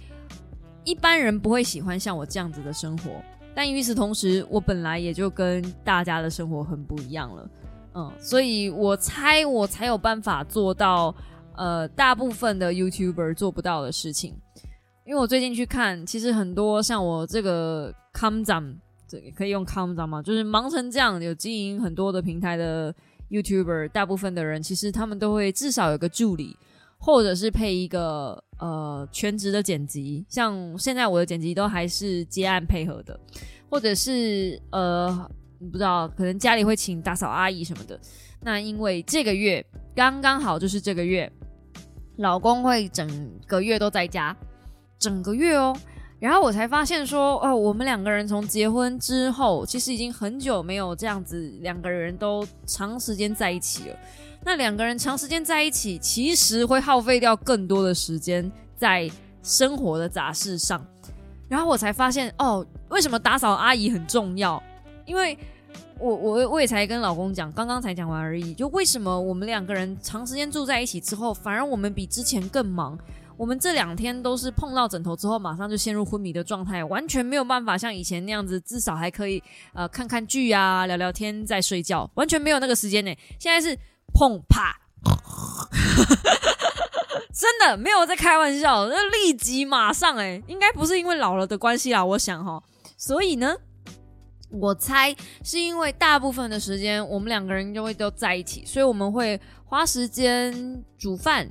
[0.84, 3.10] 一般人不会喜欢像我这样子的生活。
[3.54, 7.50] 但与此同时，我本来也就跟大家的生活很不一样了。
[7.94, 11.14] 嗯，所以我猜我才有办法做到。
[11.62, 14.34] 呃，大部分的 YouTuber 做不到的事情，
[15.06, 20.20] 因为我最近去看，其实很多像我这个 Come Down，这可以用 Come Down 吗？
[20.20, 22.92] 就是忙成这样，有经营很多的平台的
[23.30, 26.56] YouTuber，大部分的人其实他们都会至少有个助理，
[26.98, 30.26] 或者是配一个呃全职的剪辑。
[30.28, 33.16] 像现在我的剪辑都还是接案配合的，
[33.70, 35.30] 或者是呃
[35.70, 37.96] 不知道，可能家里会请打扫阿姨什么的。
[38.40, 41.30] 那因为这个月刚刚好就是这个月。
[42.16, 44.36] 老公会整个月都在家，
[44.98, 45.76] 整个月哦。
[46.20, 53.96] 然后我才发现说，哦，我们两个人从结婚之后，其实已经很久没有这样子两个人都长时间在一起了。
[54.44, 59.10] 那两个人长时间在一起，其实会耗费掉更多的时间在
[59.42, 60.84] 生活的杂事上。
[61.48, 64.62] 然后我才发现，哦，为什么打扫阿姨很重要？
[65.06, 65.36] 因为。
[66.02, 68.52] 我我我也才跟老公讲，刚刚才讲完而已。
[68.54, 72.98] 就为什么我们两个人长时间住在一起之后，反而我们比之前更忙？
[73.36, 79.40] 我们这两天都是碰到枕头之后，马上就陷入昏迷的状态，完全没有办法像以前那样子，至少还可以
[79.74, 83.14] 呃看看剧啊，聊聊天再睡觉，完全没有那个时间呢。
[83.38, 83.78] 现在是
[84.12, 84.76] 碰啪，
[87.32, 92.60] 真的没有在开玩笑，那立即马上哎，应该不是因为老了的关系啦，我想哈，
[92.96, 93.54] 所以呢。
[94.52, 101.50] 我猜是因为大部分的时间我们两个人就会都在一起，所以我们会花时间煮饭。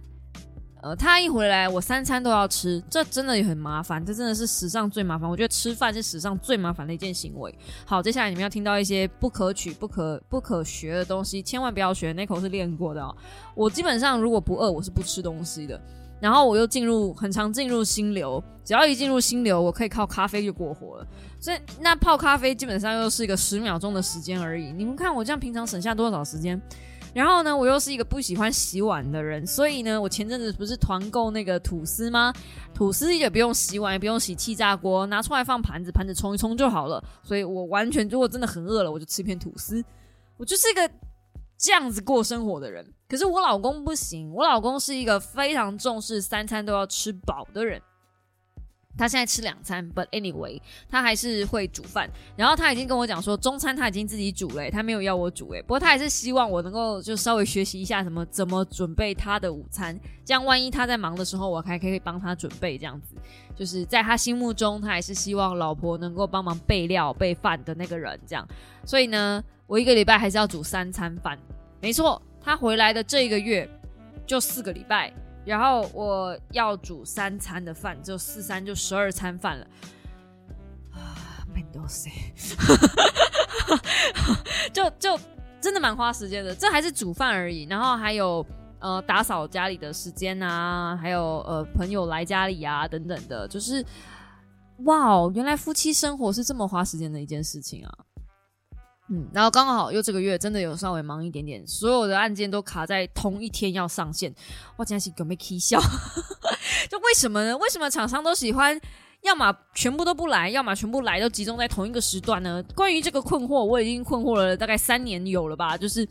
[0.83, 5.29] 呃，他一回来，我三餐都要吃，这真的也很麻烦，这真的是史上最麻烦。
[5.29, 7.55] 我觉得吃饭是史上最麻烦的一件行为。
[7.85, 12.11] 好，接下来你们要听到一些不可取、不可不可学的东西，千万不要学。
[12.13, 13.15] 那口是练过的哦。
[13.53, 15.79] 我基本上如果不饿，我是不吃东西的。
[16.21, 21.07] 然后我又进入很常进入心流，只要一进入心流，我可以靠咖啡就过活了。
[21.39, 24.71] 所以那泡咖啡基本上又是一个十秒钟的时间而已。
[24.71, 26.62] 你们看我这样平常省下多少时间？
[27.13, 32.31] 然后呢，我又是一个不喜欢洗碗的人，所以呢，我前阵子不是团购那个吐司吗？
[32.73, 37.03] 吐司也不用洗碗，也不用洗气炸锅，拿出来放盘子，盘子冲一冲就好了。
[37.21, 39.84] 所以我完全如果真的很饿了，我就吃一片吐司。
[40.38, 40.89] 我就是一个
[41.57, 42.86] 这样子过生活的人。
[43.12, 47.82] 可是我老公不行，我老公是一个非常重视三餐都要吃饱的人。
[48.97, 52.10] 他现在吃两餐，but anyway，他还是会煮饭。
[52.38, 55.62] 然后他已经跟我讲说，中餐他已经自己煮了，他没有要我煮诶。
[55.62, 62.78] 不过他还是希望我能够就稍微学习一下什么怎么准备他的午餐，这样万一他在忙的时候，我还可以帮他准备。
[62.78, 63.13] 这样子，
[63.54, 68.17] 就是在他心目中，他还是希望老婆能够帮忙备料备饭的那个人。
[68.26, 68.47] 这样，
[68.86, 71.38] 所以呢，我一个礼拜还是要煮三餐饭。
[71.82, 72.21] 没错。
[72.43, 73.69] 他回来的这一个月
[74.25, 75.13] 就四个礼拜，
[75.45, 79.67] 然后我要煮三餐的饭，就四三就十二餐饭了
[80.91, 82.10] 啊，蛮多塞，
[84.73, 85.19] 就就
[85.60, 86.56] 真的蛮花时间的。
[86.56, 88.45] 这还是煮饭而已，然后还有
[88.80, 93.86] 呃打扫家里的时间啊，还有呃朋友来家里啊等等的，就是
[94.86, 97.91] 哇哦，原来夫妻生活是这么花时间的一件事情啊。
[99.13, 104.34] 嗯，然后刚好又这个月真的有稍微忙一点点，所有的案件都卡在同一天要上线，
[104.78, 105.78] 我真是准备啼笑。
[106.89, 107.58] 就为什么呢？
[107.58, 108.80] 为什么厂商都喜欢
[109.24, 112.63] 要么全部都不来，要么全部来都集中在同一个时段呢？
[112.74, 115.78] 关于这个困惑，我已经困惑了大概三年有了吧。
[115.78, 116.08] 就是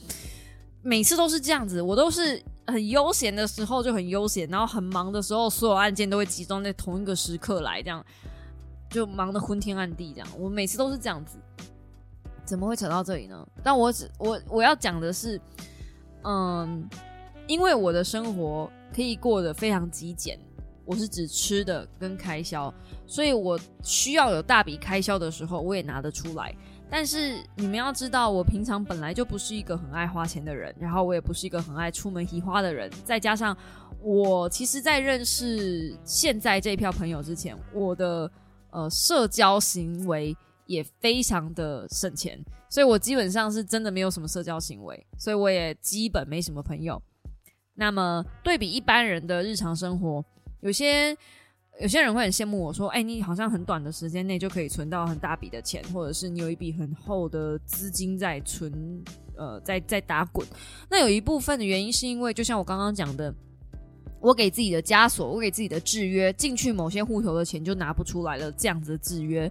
[0.83, 8.05] 每次都是这样子，我都是很悠闲的时候就很悠闲，然后很忙的时候，所有案件都会集中在同一个时刻来，这样
[8.91, 10.13] 就忙得昏天暗地。
[10.13, 11.39] 这样，我每次都是这样子。
[12.51, 13.47] 怎么会扯到这里呢？
[13.63, 15.41] 但我只我我要讲的是，
[16.25, 16.85] 嗯，
[17.47, 20.37] 因为我的生活可以过得非常极简，
[20.85, 22.75] 我是指吃的跟开销，
[23.07, 26.53] 所以我需要有大笔开销的时候，我也拿得出来。
[26.91, 33.57] 但是你们要知道，我平常本来就不是一个很爱花钱的人，然后我也不是一个很爱出门提花的人，再加上
[34.03, 38.29] 我其实，在认识现在这一票朋友之前，我的
[38.71, 40.37] 呃社交行为。
[40.71, 47.03] 也非常的省钱，所以我基本上是真的没有什么社交行为，所以我也基本没什么朋友。
[47.75, 50.25] 那么对比一般人的日常生活，
[50.61, 51.11] 有些
[51.81, 59.03] 有些人会很羡慕我说：“哎，你好像很短的时间内就可以存到很大笔的钱，或者是你有一笔很厚的资金在存，
[59.37, 60.47] 呃，在在打滚。”
[60.89, 63.35] 那有一部分的原因是因为，就像我刚刚讲的，
[64.21, 69.51] 我给自己的枷锁，我给自己的制约，进去某些户头的钱就拿不出来了，这样子的制约。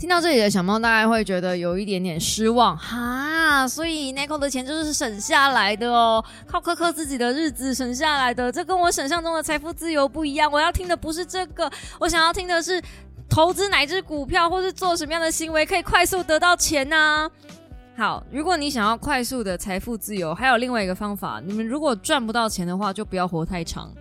[0.00, 10.50] 听到这里的小猫大概会觉得有一点点失望哈，所以 Nico 的钱就是省下来的哦，靠苛刻自己的日子省下来的，这跟我想象中的财富自由不一样。
[10.50, 12.80] 我要听的不是这个，我想要听的是
[13.28, 17.30] 投资哪只股票，或是做什么样的行为可以快速得到钱呢？
[17.98, 23.92] 好，如果你想要快速的财富自由，还有另外一个方法，你们如果赚不到钱的话，就不要活太长。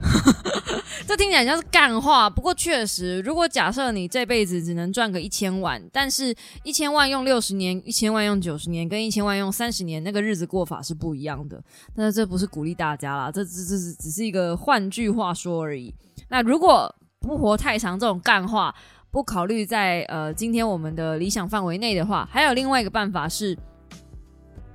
[1.06, 11.60] 这听起来像是干话，不过确实，如果假设你这辈子只能赚个一千万，但是一千万用六十年，一千万用九十年，跟一千万用三十年，那个日子过法是不一样的。
[11.96, 15.92] 但是这不是鼓励大家啦，这这这只是一个换句话说而已。
[16.28, 18.72] 那如果不活太长，这种干话
[19.10, 23.58] 不考虑在呃今天我们的理想范围内的话，还有另外一个办法是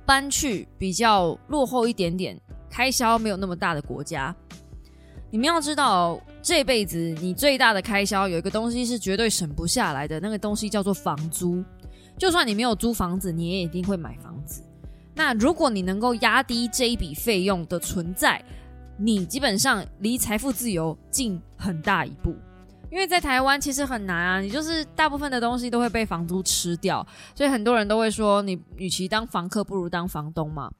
[0.04, 4.34] 搬去比较落后一点点、开销没有那么大的国家。
[5.30, 11.62] 你们要知道，这辈子你最大的开销有一个东西是绝对省不下来的，那个东西叫做房租。
[12.16, 14.62] 就算你没有租房子，你也一定会买房子。
[15.14, 18.42] 那如果你能够压低这一笔费用的存在，
[18.96, 22.34] 你基本上离财富自由近很大一步。
[22.88, 30.70] 因为在台湾其实很难啊，你就是大部分的东西都会被房租吃掉，所以很多人都会说，你与其当房客，不如当房东嘛。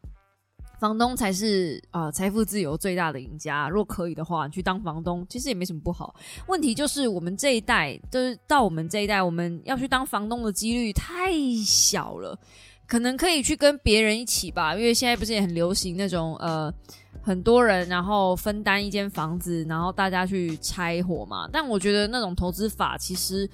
[0.78, 3.68] 房东才是啊财富自由最大的赢家。
[3.68, 6.14] 若可以的话，你去当房东其实也没什么不好。
[6.46, 11.32] 问题就是我们这一代，就是到我们这一代，我们要去当房东的几率太
[11.64, 12.38] 小了。
[12.86, 16.72] 可能可以去跟别人一起吧，因为现在不是也很流行那种呃
[17.20, 21.48] 很多人然后分担一间房子，然后大家去拆伙嘛。
[21.52, 23.50] 但我觉得那种投资法其实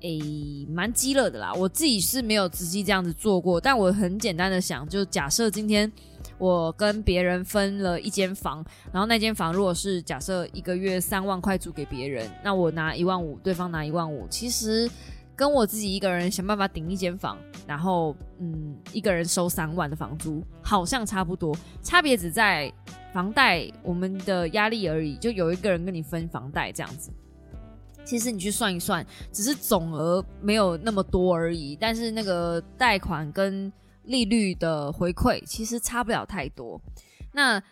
[0.00, 1.54] 诶蛮激乐的啦。
[1.54, 5.88] 我自己是没有仔细这样子做过，但我很简单的想，就假设今天
[6.38, 14.88] 我跟别人分了一间房，然后那间房如果是假设一个月三万块租给别人，那我拿一万五，对方拿一万五，其实。
[15.38, 22.72] 跟我自己一个人想办法顶一间房，然后嗯，一个人收三万的房租，好像差不多，差别只在
[23.12, 27.12] 房贷我们的压力而已，就有一个人跟你分房贷这样子。
[28.04, 33.72] 其实你去算一算，只是总额没有那么多而已，但是那个贷款跟
[34.08, 36.80] 利率的回馈其实差不了太多。
[37.32, 37.62] 那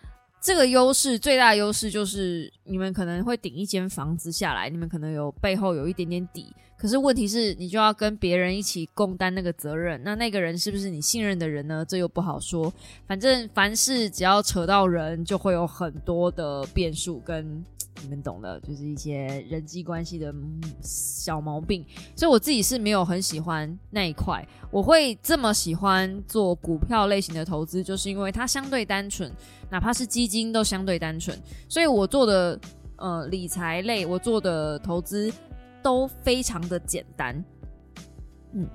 [0.40, 6.54] 这个优势最大的优势就是你们可能会顶一间房子下来，你们可能有背后有一点点底。
[6.78, 11.84] 可是问题是，你就要跟别人一起共担那个责任，那那个人是不是你信任的人呢？
[11.88, 12.72] 这又不好说。
[13.06, 17.64] 反正凡事只要扯到人，就会有很多的变数，跟
[18.02, 20.34] 你们懂的，就是一些人际关系的
[20.80, 21.84] 小毛病。
[22.14, 24.46] 所以我自己是没有很喜欢那一块。
[24.70, 29.30] 我会这么喜欢做股票类型的投资，就是因为它相对单纯，
[29.70, 31.38] 哪怕是基金都相对单纯。
[31.68, 32.60] 所以我做的
[32.96, 35.32] 呃理财类，我做的投资。
[35.82, 37.44] 都非常的简单，
[38.54, 38.66] 嗯，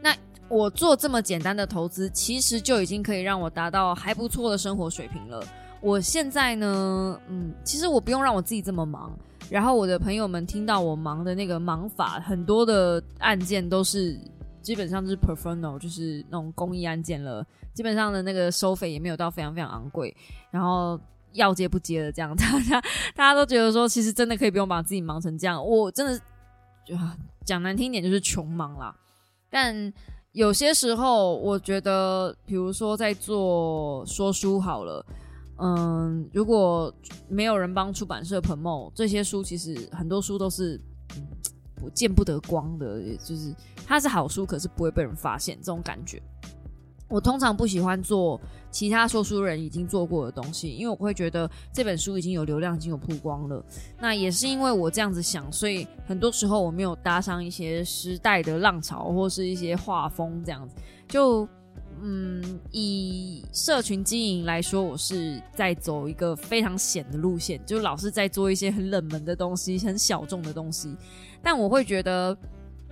[0.00, 0.16] 那
[0.48, 5.46] 我做这么简单的投资，其实就已经可以让我达到还不错的生活水平了。
[5.84, 9.12] 我现在呢，嗯，其实我不用让我自己这么忙，
[9.50, 14.18] 然后我的朋友们听到我忙的那个忙法，很多的案件都是
[14.62, 20.16] 基本上是 professional，就是那种公益案件了，基本上的那个收费也没有到非常非常昂贵，
[20.50, 20.98] 然后
[21.32, 22.80] 要接不接的这样，大家
[23.14, 26.18] 大家都觉得说，其实真的可以不用把自己忙成这样，我真的。
[26.86, 26.94] 就
[27.46, 28.94] 讲难听一点，就是穷忙啦。
[29.48, 29.90] 但
[30.32, 35.02] 有些时候，我觉得，比如说在做说书好了，
[35.58, 36.92] 嗯，如果
[37.28, 40.80] 没有人帮出版社捧梦，这些书其实很多书都是
[41.76, 43.54] 不见不得光的，就是
[43.86, 46.20] 它是好书，可是不会被人发现，这种感觉。
[47.06, 48.40] 我通常不喜欢做
[48.70, 53.64] 其他说书人已经做过的东西，因为我会觉得这本书已经有流量，已经有曝光了。
[54.00, 60.74] 那也是因为我这样子想，所以很多时候我没有搭上一些时代的浪潮，或是一些画风这样子。
[61.06, 61.46] 就
[62.02, 70.96] 嗯，以社群经营来说，我是在走一个非常险的路线，就老是在做一些很冷门的东西，很小众的东西。
[71.42, 72.36] 但我会觉得。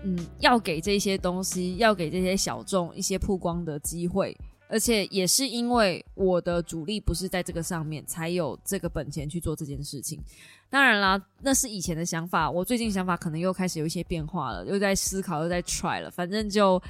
[0.04, 4.36] 嗯，要给这些东西，要给这些小众一些曝光的机会，
[4.66, 10.20] 而且也是因为我的主力不是在这个上面，才有这个本钱去做这件事情。
[10.68, 16.10] 当然啦，那是以前的想法，我最近想法可能又开始有一些变化了，又在思考，又在 try 了。
[16.10, 16.82] 反正就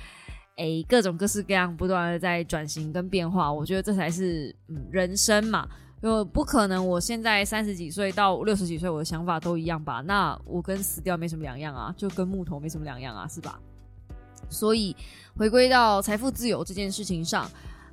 [0.57, 3.53] 诶，各种各式各样，不断的在转型跟变化。
[3.53, 5.69] 我觉得这才是嗯人生嘛。
[6.03, 10.01] 就不可能，我现在三十几岁到六十几岁，我的想法都一样吧？
[10.01, 13.61] 那我跟死掉没什么两样啊，就跟木头没什么两样啊，是吧？
[14.51, 14.97] 所以
[15.37, 17.49] 回归到财富自由这件事情上，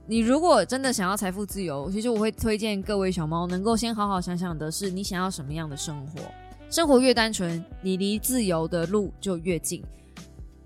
[0.08, 6.19] 你如果真的想要财富自由，其实我会推荐各位小猫能够先好好想想的是，你想要什么样的生活？
[6.72, 9.84] 生活越单纯，你离自由的路就越近。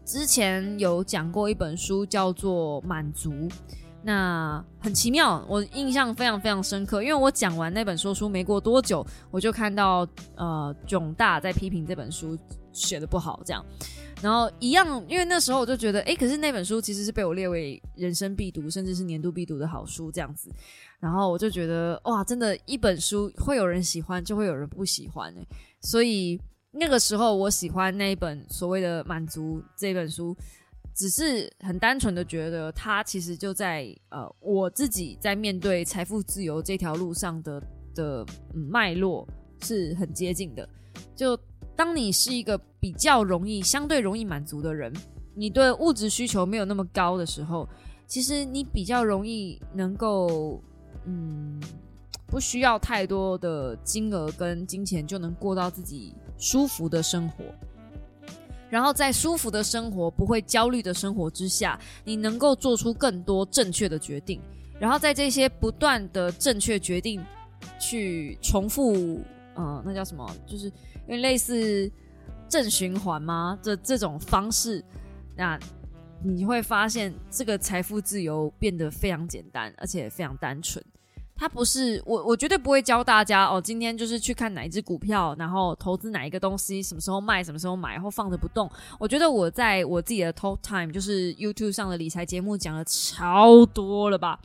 [0.05, 3.31] 之前有讲过一本书，叫做《满足》。
[4.05, 12.37] 那很奇妙，我印象非常非常深刻，因为我讲完那本说书没过多久，我就看到呃囧大在批评这本书
[12.73, 13.65] 写的不好，这样，
[14.21, 20.51] 然后一样，因为那时候我就觉得，哎，可是那本书其实是被我列为人生必读，甚至是年度必读的好书这样子，
[20.99, 25.47] 然后我就觉得哇，真的，一本书会有人喜欢，就会有人不喜欢哎，
[25.79, 26.37] 所以
[26.73, 30.35] 那个时候我喜欢那一本所谓的满足这本书。
[30.95, 37.59] 只是很单纯的觉得，他其实就在呃，我自己在面对财富自由这条路上的
[37.95, 39.27] 的脉络
[39.63, 40.69] 是很接近的。
[41.15, 41.35] 就
[41.75, 44.93] 当你是一个比较容易、相对容易满足的人，
[45.33, 47.67] 你对物质需求没有那么高的时候，
[48.05, 50.61] 其实你比较容易能够
[51.05, 51.59] 嗯，
[52.33, 57.45] 不需要太多的金额跟金钱就能过到自己舒服的生活。
[58.71, 64.41] 然后在舒服的生活、不会焦虑的生活之下，你能够做出更多正确的决定。
[64.79, 67.23] 然后在这些不断的正确决定
[67.79, 69.21] 去重复，
[69.55, 70.27] 嗯，那叫什么？
[70.47, 71.87] 就是因为类似
[72.49, 73.59] 正循环吗？
[73.61, 74.83] 这这种方式，
[75.37, 75.59] 那
[76.23, 80.83] 你会发现这个财富自由变得非常简单，而且非常单纯。
[81.35, 83.59] 它不是我，我绝对不会教大家哦。
[83.59, 88.69] 今天就是去看哪一只股票，然后投资哪一个东西，什么时候卖，什么时候买，然后放着不动。
[88.99, 94.39] 我觉得我在我自己的 Talk Time，就是 YouTube 上的理财节目讲了超多了吧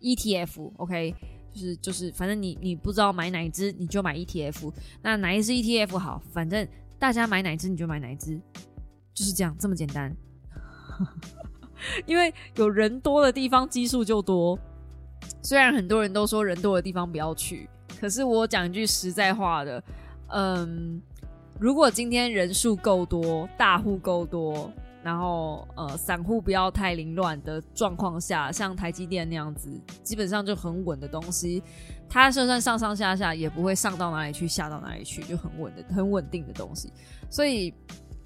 [0.00, 1.14] ？ETF，OK，
[1.52, 4.72] 就是就是，反正你你不知道买哪一只，你就买 ETF。
[5.02, 6.22] 那哪一只 ETF 好？
[6.32, 6.66] 反正
[6.98, 8.40] 大家买哪一只你就买哪一只，
[9.14, 10.16] 就是这样这么简单。
[12.06, 14.58] 因为有人多的地方基数就多。
[15.46, 17.70] 虽然很多人都说人多的地方不要去，
[18.00, 19.80] 可是我讲一句实在话的，
[20.30, 21.00] 嗯，
[21.60, 24.68] 如果今天人数够多，大户够多，
[25.04, 29.70] 然后呃散户不要太凌乱的状况下，像台积电那样子，
[30.02, 31.62] 基本上就很稳的东西，
[32.08, 36.92] 它就算上上下下也不会上到哪里去，下到哪里去，就很稳的、很稳定的东西。
[37.30, 37.72] 所以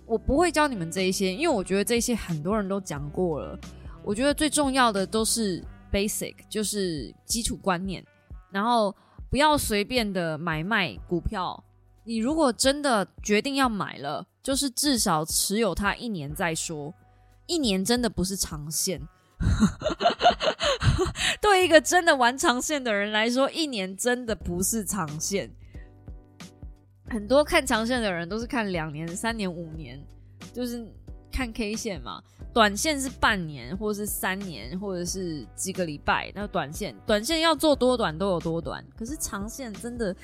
[0.06, 3.60] 我不会教你们这一些，因为我觉得这些很多人都讲过了。
[4.02, 5.62] 我觉得最重要的都是。
[5.90, 8.04] Basic 就是基础观念，
[8.50, 8.94] 然后
[9.30, 11.64] 不要随便的买卖股票。
[12.04, 16.94] 你如果真的决定要买了，就是至少持有它一年再说。
[17.46, 19.00] 一年真的不是长线，
[21.42, 25.50] 对一个真的玩长线的人来说，一年真的不是长线。
[27.08, 30.00] 很多看长线的人都是看两年、三年、五年，
[30.52, 30.86] 就是
[31.32, 32.22] 看 K 线嘛。
[32.52, 36.32] 短线是半年，或者是三年，或者是几个礼拜。
[36.34, 38.84] 那短线，短线要做多短都有多短。
[38.98, 40.14] 可是长线真的，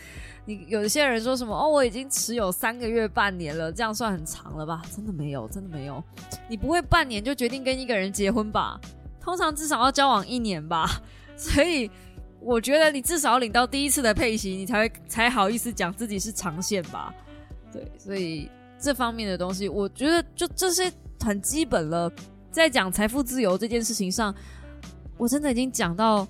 [0.45, 4.83] 你有些人说什么哦，我已经持有三个月、半年了，这样算很长了吧？
[4.95, 6.03] 真的没有，真的没有。
[6.49, 8.81] 你不会半年就决定跟一个人结婚吧？
[9.21, 11.01] 通常至少要交往一年吧。
[11.39, 11.89] 所以
[12.41, 17.15] 我觉得你至少领到第一次的配息，你才会才好意思讲自己是长线吧？
[17.73, 18.51] 对，所以
[18.81, 20.93] 这方面的东西，我觉得就这些。
[21.21, 22.11] 很基本了，
[22.51, 24.35] 在讲财富自由这件事情上，
[25.17, 26.27] 我真的已经讲到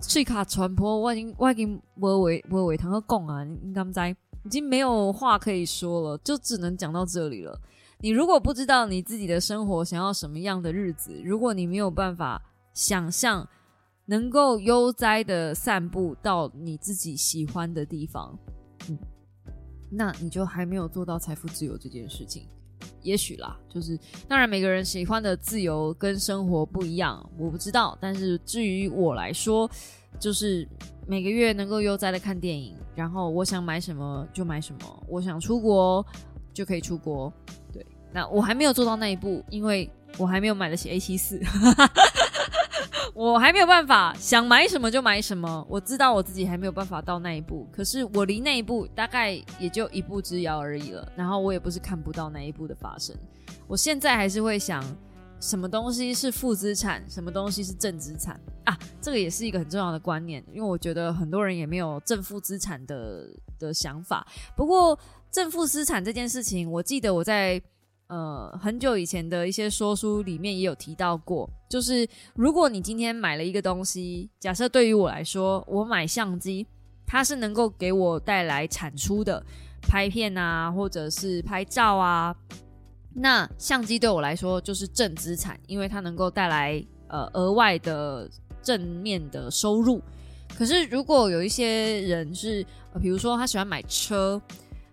[0.00, 4.10] 税卡传播，我已经我已经我尾我尾堂和供啊，你刚在
[4.44, 7.56] 已经没有话可以说了，就只能讲到这里了。
[8.00, 12.42] 你如果不知道你自己的生活想要什么样的日子，如果你没有办法
[12.74, 13.48] 想象
[14.06, 18.36] 能够悠哉的散步到你自己喜欢的地方，
[18.88, 18.98] 嗯，
[19.88, 22.48] 那你就还没有做到财富自由这件事情。
[23.02, 27.96] 也许啦，就是当然每个人喜欢的自由跟生活不一样，我不知道。
[28.00, 29.70] 但是至于我来说，
[30.20, 30.66] 就是
[31.06, 36.04] 每个月能够悠哉的看电影，然后我想买什么就买什么，我想出国
[36.52, 37.32] 就可以出国。
[37.72, 41.40] 对，那我还没有做到那一步，因为我还没有买得起 A 七四。
[43.14, 51.06] 我还没有办法想买什么就买什么，我知道我自己还没有办法到那一步，可是我离那一步大概也就一步之遥而已了。
[51.14, 53.14] 然后我也不是看不到那一步的发生，
[53.66, 54.82] 我现在还是会想，
[55.40, 58.78] 什么东西是负资产，什么东西是正资产啊？
[59.00, 64.26] 这个也是一个很重要的观念，因为我觉得很多人也没有正负资产的的想法。
[64.56, 64.98] 不过
[65.30, 67.62] 正负资产这件事情，我记得我在。
[68.12, 76.66] 呃，很久以前的一些说书里面也有提到过，就是如果你今天买了一个东西，假设对于我来说，我买相机，
[77.06, 79.42] 它是能够给我带来产出的
[79.80, 82.36] 拍片啊，或者是拍照啊，
[83.14, 88.28] 那相机对我来说就是正资产，因为它能够带来呃额外的
[88.62, 90.02] 正面的收入。
[90.54, 92.62] 可是如果有一些人是，
[93.00, 94.38] 比如说他喜欢买车，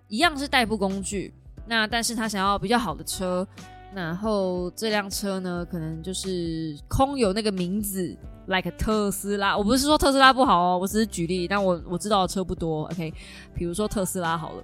[0.07, 1.33] 一样是代步工具。
[1.69, 3.47] 那但是他想要比较好的车，
[3.93, 8.17] 然后这辆车呢，可能就是空有那个名字
[8.47, 9.55] ，like 特斯拉。
[9.55, 11.47] 我不是说特斯拉不好哦，我只是举例。
[11.47, 13.13] 但我我知道的车不多，OK。
[13.53, 14.63] 比如说特斯拉好了，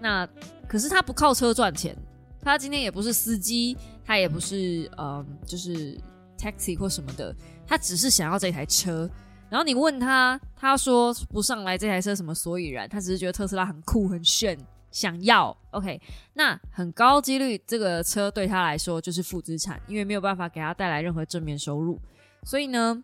[0.00, 0.24] 那
[0.68, 1.96] 可是他不靠车赚钱，
[2.40, 5.98] 他今天也不是司机，他也不是嗯，就是
[6.38, 7.34] taxi 或什么的，
[7.66, 9.10] 他只是想要这台车。
[9.50, 14.56] 然后你问他，他说不上来这台车什么所以然，他只是觉得特斯拉很酷很炫。
[14.94, 16.00] 想要 OK，
[16.34, 21.98] 那很高几率这个车对他来说就是负资产，因为没有办法给他带来任何正面收入。
[22.44, 23.02] 所以呢，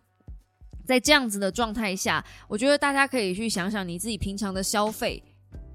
[0.85, 5.21] 在这样子的状态下，我觉得大家可以去想想你自己平常的消费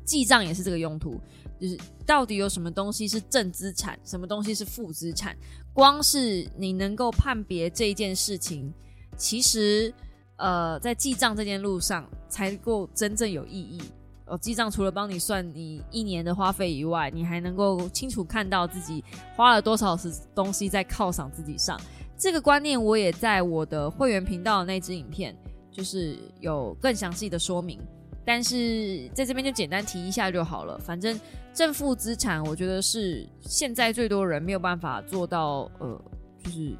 [0.06, 1.20] 记账也是这个用途，
[1.60, 5.36] 就是到底有什么东西是正资产，什么东西是负资产。
[5.74, 8.72] 光是你能够判别这一件事情，
[9.18, 9.92] 其实
[10.38, 13.82] 呃，在记账这件路上才够真正有意义。
[14.26, 19.02] 哦，记账除了帮你算你一年的花费以外，你还能够清楚看到自己
[19.36, 21.80] 花了多少是东西在犒赏自己上。
[22.18, 25.36] 这个观念我也在我的会员频道那支影片，
[25.70, 27.78] 就是有更详细的说明。
[28.24, 30.76] 但是在这边就简单提一下就好了。
[30.78, 31.20] 反正
[31.54, 36.04] 正负资产，我觉得是现在最多人没有办法做到，呃，
[36.42, 36.76] 就是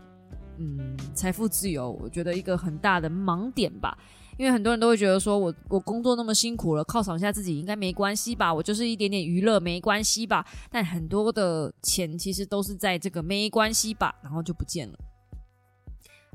[0.59, 3.97] 嗯，财富自由，我觉得一个很大的盲点吧。
[4.39, 10.45] 因为很多人都会觉得说我我工作那么辛苦了，犒赏一下自己应该没关系吧，我就是一点点娱乐没关系吧。
[10.71, 14.99] 但很多的钱其实都是在这个没关系吧，然后就不见了。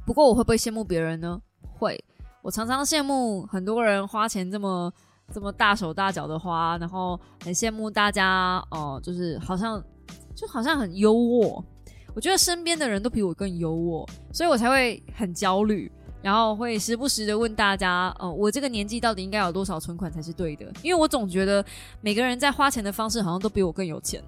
[0.06, 1.40] 不过我会不会羡慕别人呢？
[1.62, 2.04] 会，
[2.42, 4.92] 我常常羡慕很多人花钱这么
[5.32, 9.82] 这么大手大脚的花，然后很羡慕大家哦、就是好像
[10.36, 11.64] 就好像很优渥。
[12.14, 15.90] 我觉得身边的人都比我更优渥，所以我才会很焦虑，
[16.22, 20.66] 然后会时不时的问大家，哦、我这个年纪到底应该有多少存款才是对的？
[20.84, 21.64] 因为我总觉得
[22.00, 24.22] 每个人在花钱的方式好像都比我更有钱。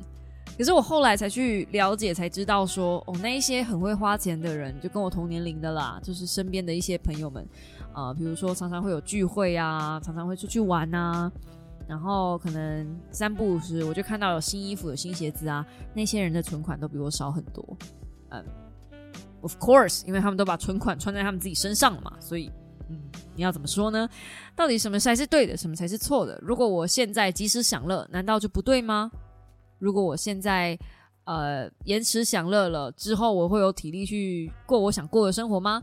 [0.55, 7.43] 可是我后来才去了解，才知道说，哦，那一些很会花钱的人，就跟我同年龄的啦，就是身边的一些朋友们，
[7.91, 11.31] 啊，比如说常常会有聚会啊，常常会出去玩啊，
[11.87, 17.65] 然后可能三不五时我就看到有新衣服、有新鞋子啊，那些人的存款都比我少很多。
[18.29, 18.43] 嗯
[19.43, 22.51] ，of course，因为他们都把存款穿在他们自己身上了嘛，所以，
[22.89, 22.99] 嗯，
[23.35, 24.09] 你要怎么说呢？
[24.55, 26.39] 到底什么才是对的，什么才是错的？
[26.41, 29.11] 如果我现在及时享乐，难道就不对吗？
[29.77, 30.77] 如果我现在
[31.25, 35.81] 呃延迟享乐了之后，我会有体力去过我想过的生活吗？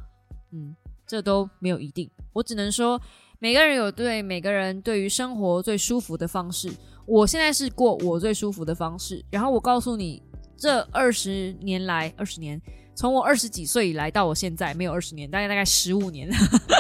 [0.53, 0.75] 嗯，
[1.07, 2.11] 这都没有一定。
[2.33, 3.01] 我只能说，
[3.39, 6.71] 每个人有对每个人对于生活最舒服的方式。
[7.07, 9.25] 我现在是过我最舒服的方式。
[9.31, 10.23] 然后我告诉你，
[10.57, 12.61] 这二十年来，二十年，
[13.01, 16.29] 从我二十几岁以来到我现在，没有二十年，大概大概十五年，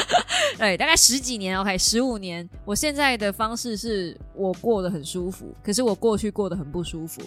[0.59, 2.47] 对，大概十几年，OK，十五年。
[2.67, 7.23] 我现在的方式是我过得很舒服，可是我过去过得很不舒服。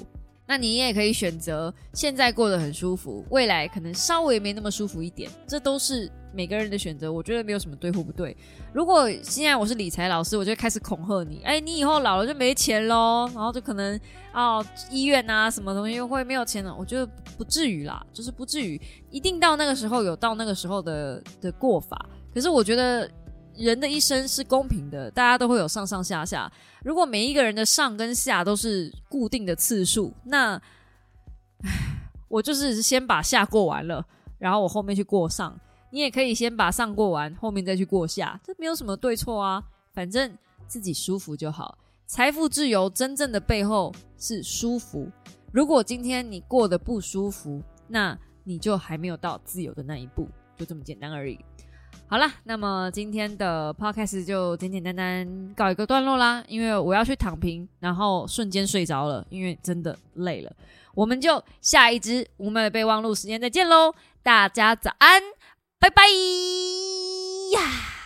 [0.45, 7.11] 那你也可以选择现在过得很舒服，未来可能稍微没那么舒服一点，这都是每个人的选择。
[7.11, 8.35] 我觉得没有什么对或不对。
[8.73, 13.99] 如果现在我是理财老师，我就开始恐吓你，哎，你以后老了就没钱喽，然后就可能
[14.33, 16.75] 哦医院啊什么东西会没有钱了。
[16.75, 17.05] 我觉得
[17.37, 22.09] 不至于啦，就是不至于，一定到那个时候有到那个时候的的过法。
[22.33, 23.09] 可是我觉得
[23.55, 26.51] 人的一生是公平的，大家都会有上上下下。
[26.83, 30.55] 如果每一个人的上跟下都是固定的次数，那，
[31.63, 31.69] 唉，
[32.27, 34.03] 我就是先把下过完了，
[34.39, 35.55] 然后我后面去过上。
[35.93, 39.63] 你也可以先把上过完，后面再去过下，这没有什么对错啊，
[39.93, 40.35] 反正
[40.65, 41.77] 自己舒服就好。
[42.07, 45.07] 财富自由真正的背后是舒服。
[45.51, 50.27] 如果今天你过得不舒服，那你就还没有到自由的那一步，
[50.57, 51.37] 就这么简单而已。
[52.07, 60.51] 好啦，那么今天的 podcast 就简简单单告一个段落啦，因为我要去躺平，然后瞬间睡着了，因为真的累了。
[60.95, 65.21] 我们就下一支无美的备忘录时间再见喽，大家早安，
[65.83, 66.03] 拜拜
[67.51, 68.02] 呀。